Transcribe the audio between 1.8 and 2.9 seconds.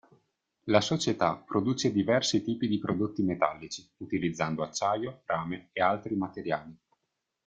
diversi tipi di